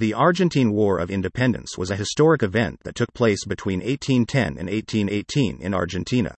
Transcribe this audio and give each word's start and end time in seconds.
The 0.00 0.14
Argentine 0.14 0.72
War 0.72 0.98
of 0.98 1.10
Independence 1.10 1.76
was 1.76 1.90
a 1.90 1.96
historic 1.96 2.42
event 2.42 2.80
that 2.84 2.94
took 2.94 3.12
place 3.12 3.44
between 3.44 3.80
1810 3.80 4.56
and 4.56 4.70
1818 4.70 5.60
in 5.60 5.74
Argentina. 5.74 6.34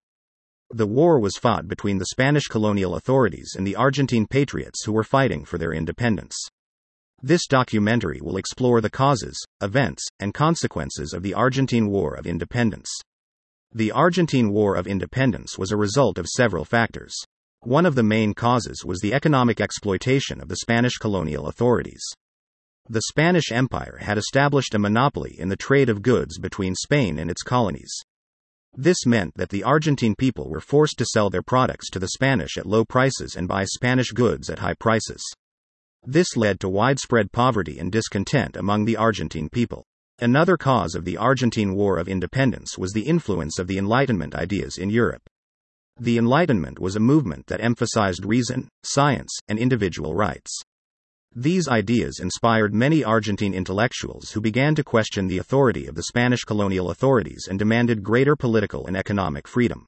The 0.70 0.88
war 0.88 1.20
was 1.20 1.36
fought 1.36 1.68
between 1.68 1.98
the 1.98 2.06
Spanish 2.06 2.48
colonial 2.48 2.96
authorities 2.96 3.54
and 3.56 3.64
the 3.64 3.76
Argentine 3.76 4.26
patriots 4.26 4.83
who 4.84 4.90
were 4.90 5.04
fighting 5.04 5.44
for 5.44 5.58
their 5.58 5.72
independence. 5.72 6.34
This 7.22 7.46
documentary 7.46 8.18
will 8.20 8.36
explore 8.36 8.80
the 8.80 8.90
causes, 8.90 9.40
events, 9.61 10.05
and 10.19 10.35
consequences 10.35 11.13
of 11.13 11.23
the 11.23 11.35
Argentine 11.35 11.87
War 11.87 12.17
of 12.17 12.27
Independence. 12.27 12.91
The 13.73 13.93
Argentine 13.93 14.51
War 14.51 14.75
of 14.75 14.89
Independence 14.89 15.57
was 15.57 15.71
a 15.71 15.77
result 15.77 16.19
of 16.19 16.27
several 16.27 16.65
factors. 16.65 17.15
One 17.61 17.87
of 17.87 17.95
the 17.95 18.03
main 18.03 18.35
causes 18.35 18.85
was 18.85 18.99
the 18.99 19.15
economic 19.15 19.61
exploitation 19.61 20.41
of 20.41 20.49
the 20.49 20.57
Spanish 20.57 20.95
colonial 20.95 21.47
authorities. 21.47 22.03
The 22.89 23.03
Spanish 23.09 23.53
Empire 23.53 23.98
had 24.01 24.19
established 24.19 24.75
a 24.75 24.79
monopoly 24.79 25.39
in 25.39 25.48
the 25.48 25.56
trade 25.56 25.88
of 25.88 26.02
goods 26.02 26.38
between 26.38 26.75
Spain 26.75 27.19
and 27.19 27.30
its 27.30 27.43
colonies. 27.43 27.95
This 28.75 29.06
meant 29.06 29.34
that 29.37 29.51
the 29.51 29.62
Argentine 29.62 30.15
people 30.16 30.48
were 30.48 30.61
forced 30.61 30.98
to 30.98 31.05
sell 31.05 31.30
their 31.30 31.42
products 31.42 31.91
to 31.91 31.98
the 31.98 32.09
Spanish 32.09 32.56
at 32.56 32.66
low 32.66 32.84
prices 32.84 33.37
and 33.37 33.47
buy 33.47 33.65
Spanish 33.65 34.11
goods 34.11 34.51
at 34.51 34.59
high 34.59 34.75
prices. 34.75 35.23
This 36.05 36.37
led 36.37 36.59
to 36.61 36.69
widespread 36.69 37.30
poverty 37.30 37.79
and 37.79 37.92
discontent 37.92 38.56
among 38.56 38.84
the 38.84 38.97
Argentine 38.97 39.48
people. 39.48 39.84
Another 40.19 40.56
cause 40.56 40.95
of 40.95 41.05
the 41.05 41.17
Argentine 41.17 41.75
War 41.75 41.98
of 41.98 42.09
Independence 42.09 42.77
was 42.77 42.92
the 42.92 43.06
influence 43.06 43.59
of 43.59 43.69
the 43.69 43.78
Enlightenment 43.78 44.34
ideas 44.34 44.78
in 44.78 44.91
Europe. 44.91 45.23
The 46.01 46.19
Enlightenment 46.19 46.80
was 46.80 46.97
a 46.97 47.01
movement 47.01 47.47
that 47.47 47.62
emphasized 47.62 48.25
reason, 48.25 48.69
science, 48.83 49.30
and 49.47 49.59
individual 49.59 50.14
rights. 50.14 50.62
These 51.34 51.66
ideas 51.66 52.20
inspired 52.20 52.74
many 52.74 53.02
Argentine 53.02 53.54
intellectuals 53.54 54.32
who 54.32 54.41
began 54.42 54.74
to 54.74 54.84
question 54.84 55.28
the 55.28 55.38
authority 55.38 55.86
of 55.86 55.95
the 55.95 56.02
Spanish 56.02 56.45
colonial 56.45 56.91
authorities 56.91 57.46
and 57.48 57.58
demanded 57.58 58.02
greater 58.02 58.36
political 58.36 58.86
and 58.86 58.94
economic 58.94 59.48
freedom. 59.48 59.86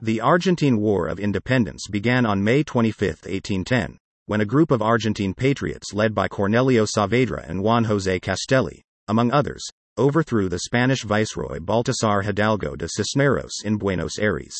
The 0.00 0.22
Argentine 0.22 0.78
War 0.78 1.08
of 1.08 1.20
Independence 1.20 1.88
began 1.90 2.24
on 2.24 2.42
May 2.42 2.62
25, 2.62 3.08
1810, 3.08 3.98
when 4.24 4.40
a 4.40 4.46
group 4.46 4.70
of 4.70 4.80
Argentine 4.80 5.34
patriots 5.34 5.92
led 5.92 6.14
by 6.14 6.26
Cornelio 6.26 6.86
Saavedra 6.86 7.46
and 7.46 7.62
Juan 7.62 7.84
José 7.84 8.20
Castelli, 8.20 8.82
among 9.08 9.30
others, 9.30 9.62
overthrew 9.98 10.48
the 10.48 10.60
Spanish 10.60 11.02
viceroy 11.02 11.58
Baltasar 11.58 12.24
Hidalgo 12.24 12.76
de 12.76 12.88
Cisneros 12.88 13.60
in 13.62 13.76
Buenos 13.76 14.18
Aires. 14.18 14.56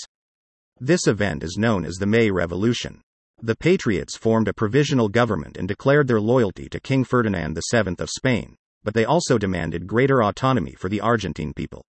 This 0.78 1.06
event 1.06 1.42
is 1.42 1.56
known 1.56 1.86
as 1.86 1.94
the 1.94 2.06
May 2.06 2.30
Revolution. 2.30 3.00
The 3.44 3.56
Patriots 3.56 4.16
formed 4.16 4.46
a 4.46 4.54
provisional 4.54 5.08
government 5.08 5.56
and 5.56 5.66
declared 5.66 6.06
their 6.06 6.20
loyalty 6.20 6.68
to 6.68 6.78
King 6.78 7.02
Ferdinand 7.02 7.58
VII 7.72 7.96
of 7.98 8.08
Spain, 8.08 8.54
but 8.84 8.94
they 8.94 9.04
also 9.04 9.36
demanded 9.36 9.88
greater 9.88 10.22
autonomy 10.22 10.76
for 10.78 10.88
the 10.88 11.00
Argentine 11.00 11.52
people. 11.52 11.84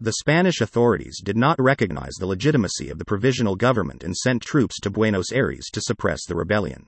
The 0.00 0.12
Spanish 0.20 0.60
authorities 0.60 1.20
did 1.24 1.36
not 1.36 1.60
recognize 1.60 2.12
the 2.14 2.26
legitimacy 2.26 2.88
of 2.88 2.98
the 2.98 3.04
provisional 3.04 3.56
government 3.56 4.04
and 4.04 4.16
sent 4.16 4.42
troops 4.42 4.78
to 4.82 4.90
Buenos 4.90 5.32
Aires 5.32 5.66
to 5.72 5.80
suppress 5.80 6.24
the 6.24 6.36
rebellion. 6.36 6.86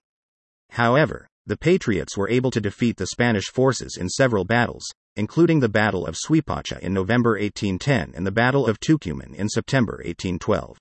However, 0.71 1.27
the 1.45 1.57
Patriots 1.57 2.17
were 2.17 2.31
able 2.31 2.53
to 2.53 2.61
defeat 2.61 2.99
the 2.99 3.09
Spanish 3.09 3.47
forces 3.47 3.97
in 4.01 4.09
several 4.09 4.45
battles, 4.45 4.85
including 5.17 5.59
the 5.59 5.69
Battle 5.69 6.07
of 6.07 6.15
Suipacha 6.15 6.79
in 6.79 6.95
November 6.95 7.33
1810 7.33 8.13
and 8.15 8.25
the 8.25 8.31
Battle 8.31 8.69
of 8.69 8.79
Tucumán 8.79 9.35
in 9.35 9.49
September 9.49 9.95
1812. 10.05 10.79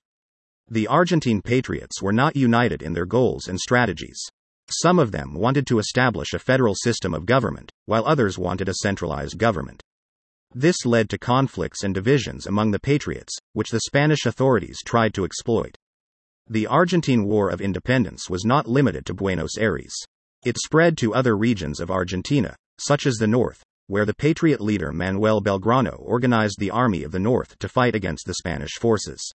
The 0.70 0.86
Argentine 0.86 1.40
patriots 1.40 2.02
were 2.02 2.12
not 2.12 2.36
united 2.36 2.82
in 2.82 2.92
their 2.92 3.06
goals 3.06 3.48
and 3.48 3.58
strategies. 3.58 4.20
Some 4.70 4.98
of 4.98 5.12
them 5.12 5.32
wanted 5.32 5.66
to 5.68 5.78
establish 5.78 6.34
a 6.34 6.38
federal 6.38 6.74
system 6.74 7.14
of 7.14 7.24
government, 7.24 7.72
while 7.86 8.04
others 8.04 8.38
wanted 8.38 8.68
a 8.68 8.74
centralized 8.82 9.38
government. 9.38 9.82
This 10.54 10.84
led 10.84 11.08
to 11.08 11.18
conflicts 11.18 11.84
and 11.84 11.94
divisions 11.94 12.46
among 12.46 12.70
the 12.70 12.78
patriots, 12.78 13.34
which 13.54 13.70
the 13.70 13.80
Spanish 13.86 14.26
authorities 14.26 14.78
tried 14.84 15.14
to 15.14 15.24
exploit. 15.24 15.74
The 16.50 16.66
Argentine 16.66 17.24
War 17.24 17.48
of 17.48 17.62
Independence 17.62 18.28
was 18.28 18.44
not 18.44 18.68
limited 18.68 19.06
to 19.06 19.14
Buenos 19.14 19.56
Aires. 19.58 19.94
It 20.44 20.58
spread 20.58 20.98
to 20.98 21.14
other 21.14 21.36
regions 21.36 21.80
of 21.80 21.90
Argentina, 21.90 22.56
such 22.78 23.06
as 23.06 23.16
the 23.16 23.26
north, 23.26 23.62
where 23.86 24.04
the 24.04 24.14
patriot 24.14 24.60
leader 24.60 24.92
Manuel 24.92 25.40
Belgrano 25.40 25.96
organized 25.98 26.58
the 26.58 26.70
Army 26.70 27.04
of 27.04 27.12
the 27.12 27.18
North 27.18 27.58
to 27.58 27.70
fight 27.70 27.94
against 27.94 28.26
the 28.26 28.34
Spanish 28.34 28.72
forces. 28.78 29.32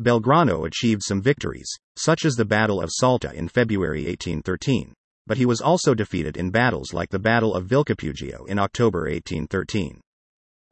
Belgrano 0.00 0.66
achieved 0.66 1.02
some 1.04 1.20
victories, 1.20 1.70
such 1.96 2.24
as 2.24 2.34
the 2.34 2.44
Battle 2.44 2.80
of 2.80 2.90
Salta 2.90 3.32
in 3.34 3.48
February 3.48 4.04
1813, 4.06 4.94
but 5.26 5.36
he 5.36 5.46
was 5.46 5.60
also 5.60 5.94
defeated 5.94 6.36
in 6.36 6.50
battles 6.50 6.92
like 6.92 7.10
the 7.10 7.18
Battle 7.18 7.54
of 7.54 7.66
Vilcapugio 7.66 8.46
in 8.46 8.58
October 8.58 9.00
1813. 9.00 10.00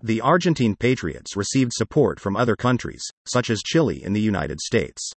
The 0.03 0.21
Argentine 0.23 0.75
patriots 0.75 1.37
received 1.37 1.73
support 1.75 2.19
from 2.19 2.35
other 2.35 2.57
countries, 2.57 3.03
such 3.27 3.51
as 3.51 3.63
Chile 3.63 4.03
and 4.03 4.17
the 4.17 4.21
United 4.21 4.59
States. 4.61 5.13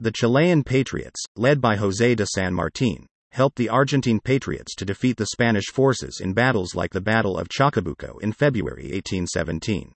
The 0.00 0.12
Chilean 0.12 0.62
patriots, 0.62 1.20
led 1.36 1.60
by 1.60 1.76
José 1.76 2.14
de 2.14 2.26
San 2.26 2.52
Martín, 2.52 3.06
helped 3.32 3.56
the 3.56 3.68
Argentine 3.68 4.20
patriots 4.20 4.76
to 4.76 4.84
defeat 4.84 5.16
the 5.16 5.26
Spanish 5.26 5.66
forces 5.66 6.20
in 6.22 6.32
battles 6.34 6.76
like 6.76 6.92
the 6.92 7.00
Battle 7.00 7.36
of 7.36 7.48
Chacabuco 7.48 8.20
in 8.22 8.32
February 8.32 8.84
1817. 8.84 9.92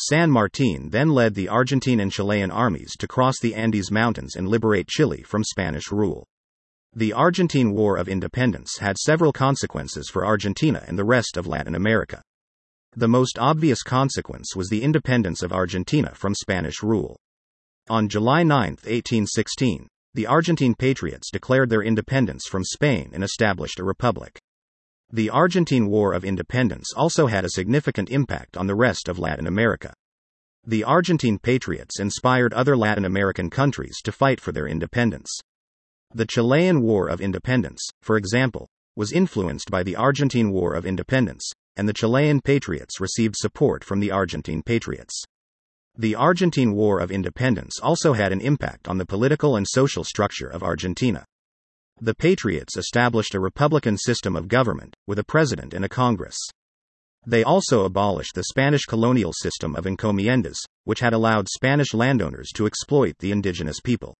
San 0.00 0.30
Martin 0.30 0.90
then 0.90 1.10
led 1.10 1.34
the 1.34 1.48
Argentine 1.48 2.00
and 2.00 2.12
Chilean 2.12 2.50
armies 2.50 2.96
to 2.98 3.08
cross 3.08 3.38
the 3.40 3.54
Andes 3.54 3.90
Mountains 3.90 4.36
and 4.36 4.48
liberate 4.48 4.88
Chile 4.88 5.22
from 5.22 5.44
Spanish 5.44 5.90
rule. 5.90 6.26
The 6.94 7.12
Argentine 7.12 7.72
War 7.72 7.96
of 7.96 8.08
Independence 8.08 8.78
had 8.78 8.96
several 8.96 9.32
consequences 9.32 10.08
for 10.08 10.24
Argentina 10.24 10.84
and 10.86 10.98
the 10.98 11.04
rest 11.04 11.36
of 11.36 11.46
Latin 11.46 11.74
America. 11.74 12.22
The 12.96 13.08
most 13.08 13.38
obvious 13.38 13.82
consequence 13.82 14.56
was 14.56 14.68
the 14.68 14.82
independence 14.82 15.42
of 15.42 15.52
Argentina 15.52 16.14
from 16.14 16.34
Spanish 16.34 16.82
rule. 16.82 17.18
On 17.88 18.08
July 18.08 18.42
9, 18.42 18.70
1816, 18.70 19.86
the 20.14 20.26
Argentine 20.26 20.74
patriots 20.74 21.30
declared 21.30 21.70
their 21.70 21.82
independence 21.82 22.46
from 22.46 22.64
Spain 22.64 23.10
and 23.12 23.22
established 23.22 23.78
a 23.78 23.84
republic. 23.84 24.38
The 25.10 25.30
Argentine 25.30 25.88
War 25.88 26.12
of 26.12 26.22
Independence 26.22 26.92
also 26.94 27.28
had 27.28 27.44
a 27.44 27.50
significant 27.50 28.10
impact 28.10 28.58
on 28.58 28.66
the 28.66 28.74
rest 28.74 29.08
of 29.08 29.18
Latin 29.18 29.46
America. 29.46 29.94
The 30.66 30.84
Argentine 30.84 31.38
patriots 31.38 31.98
inspired 31.98 32.52
other 32.52 32.76
Latin 32.76 33.06
American 33.06 33.48
countries 33.48 34.02
to 34.04 34.12
fight 34.12 34.38
for 34.38 34.52
their 34.52 34.66
independence. 34.66 35.30
The 36.14 36.26
Chilean 36.26 36.82
War 36.82 37.08
of 37.08 37.22
Independence, 37.22 37.80
for 38.02 38.18
example, 38.18 38.68
was 38.96 39.12
influenced 39.12 39.70
by 39.70 39.82
the 39.82 39.96
Argentine 39.96 40.50
War 40.50 40.74
of 40.74 40.84
Independence, 40.84 41.50
and 41.76 41.88
the 41.88 41.94
Chilean 41.94 42.42
patriots 42.42 43.00
received 43.00 43.36
support 43.36 43.84
from 43.84 44.00
the 44.00 44.10
Argentine 44.10 44.62
patriots. 44.62 45.24
The 45.96 46.16
Argentine 46.16 46.74
War 46.74 47.00
of 47.00 47.10
Independence 47.10 47.80
also 47.80 48.12
had 48.12 48.30
an 48.30 48.42
impact 48.42 48.88
on 48.88 48.98
the 48.98 49.06
political 49.06 49.56
and 49.56 49.66
social 49.66 50.04
structure 50.04 50.48
of 50.48 50.62
Argentina. 50.62 51.24
The 52.00 52.14
Patriots 52.14 52.76
established 52.76 53.34
a 53.34 53.40
republican 53.40 53.98
system 53.98 54.36
of 54.36 54.46
government, 54.46 54.94
with 55.08 55.18
a 55.18 55.24
president 55.24 55.74
and 55.74 55.84
a 55.84 55.88
Congress. 55.88 56.36
They 57.26 57.42
also 57.42 57.84
abolished 57.84 58.36
the 58.36 58.44
Spanish 58.44 58.84
colonial 58.84 59.32
system 59.32 59.74
of 59.74 59.84
encomiendas, 59.84 60.58
which 60.84 61.00
had 61.00 61.12
allowed 61.12 61.48
Spanish 61.48 61.92
landowners 61.92 62.50
to 62.54 62.66
exploit 62.66 63.16
the 63.18 63.32
indigenous 63.32 63.80
people. 63.80 64.14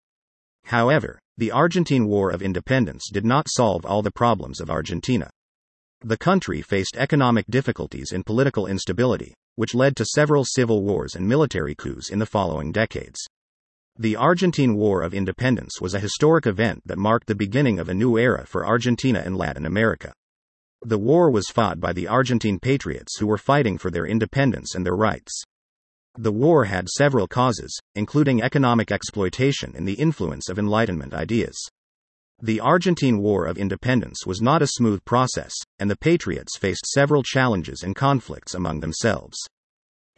However, 0.64 1.20
the 1.36 1.52
Argentine 1.52 2.06
War 2.06 2.30
of 2.30 2.42
Independence 2.42 3.10
did 3.12 3.24
not 3.24 3.46
solve 3.48 3.86
all 3.86 4.02
the 4.02 4.10
problems 4.10 4.60
of 4.60 4.70
Argentina. 4.70 5.30
The 6.00 6.18
country 6.18 6.62
faced 6.62 6.96
economic 6.96 7.46
difficulties 7.48 8.10
and 8.10 8.26
political 8.26 8.66
instability, 8.66 9.34
which 9.54 9.74
led 9.74 9.94
to 9.96 10.04
several 10.04 10.44
civil 10.44 10.82
wars 10.82 11.14
and 11.14 11.28
military 11.28 11.76
coups 11.76 12.10
in 12.10 12.18
the 12.18 12.26
following 12.26 12.72
decades. 12.72 13.20
The 14.00 14.14
Argentine 14.14 14.76
War 14.76 15.03
of 15.03 15.12
Independence 15.12 15.81
was 15.81 15.92
a 15.92 15.98
historic 15.98 16.47
event 16.47 16.82
that 16.86 16.98
marked 16.98 17.26
the 17.26 17.34
beginning 17.34 17.81
of 17.81 17.88
a 17.88 17.94
new 17.94 18.16
era 18.16 18.47
for 18.47 18.64
Argentina 18.64 19.20
and 19.25 19.36
Latin 19.36 19.66
America. 19.66 20.12
The 20.82 20.98
war 20.98 21.32
was 21.32 21.48
fought 21.48 21.81
by 21.81 21.92
the 21.92 22.06
Argentine 22.06 22.61
patriots 22.61 23.19
who 23.19 23.26
were 23.26 23.37
fighting 23.37 23.76
for 23.76 23.90
their 23.90 24.06
independence 24.06 24.76
and 24.76 24.87
their 24.87 24.94
rights. 24.94 25.43
The 26.17 26.31
war 26.31 26.67
had 26.67 26.88
several 26.88 27.26
causes, 27.26 27.76
including 27.96 28.40
economic 28.40 28.93
exploitation 28.93 29.72
and 29.75 29.88
the 29.88 29.94
influence 29.94 30.49
of 30.49 30.61
Enlightenment 30.61 31.12
ideas. 31.12 31.58
The 32.40 32.61
Argentine 32.61 33.19
War 33.19 33.46
of 33.46 33.58
Independence 33.58 34.25
was 34.25 34.40
not 34.40 34.62
a 34.62 34.69
smooth 34.69 35.05
process, 35.06 35.52
and 35.81 35.90
the 35.90 35.99
patriots 35.99 36.56
faced 36.56 36.87
several 36.87 37.25
challenges 37.25 37.82
and 37.82 37.96
conflicts 37.96 38.55
among 38.55 38.78
themselves. 38.78 39.37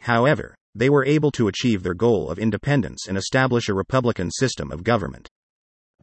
However, 0.01 0.53
they 0.75 0.89
were 0.89 1.05
able 1.05 1.31
to 1.31 1.47
achieve 1.47 1.83
their 1.83 1.93
goal 1.93 2.29
of 2.29 2.39
independence 2.39 3.07
and 3.07 3.17
establish 3.17 3.69
a 3.69 3.73
republican 3.73 4.31
system 4.31 4.71
of 4.71 4.83
government. 4.83 5.29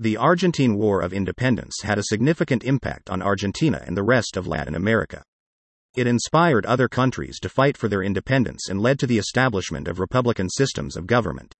The 0.01 0.17
Argentine 0.17 0.77
War 0.77 1.01
of 1.01 1.13
Independence 1.13 1.83
had 1.83 1.99
a 1.99 2.05
significant 2.05 2.63
impact 2.63 3.11
on 3.11 3.21
Argentina 3.21 3.83
and 3.85 3.97
the 3.97 4.05
rest 4.05 4.37
of 4.37 4.47
Latin 4.47 4.75
America. 4.75 5.23
It 5.97 6.07
inspired 6.07 6.67
other 6.67 6.87
countries 6.87 7.41
to 7.41 7.49
fight 7.49 7.77
for 7.77 7.89
their 7.89 8.03
independence 8.03 8.69
and 8.69 8.81
led 8.81 8.99
to 9.01 9.07
the 9.07 9.19
establishment 9.19 9.89
of 9.89 9.99
republican 9.99 10.49
systems 10.49 10.97
of 10.97 11.09
government. 11.09 11.55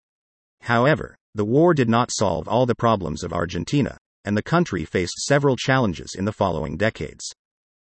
However, 0.61 1.17
the 1.35 1.45
war 1.45 1.75
did 1.75 1.89
not 1.89 2.13
solve 2.13 2.47
all 2.47 2.67
the 2.67 2.75
problems 2.75 3.25
of 3.25 3.33
Argentina, 3.33 3.99
and 4.25 4.37
the 4.37 4.43
country 4.43 4.85
faced 4.85 5.25
several 5.25 5.57
challenges 5.57 6.15
in 6.17 6.25
the 6.25 6.33
following 6.33 6.77
decades. 6.77 7.33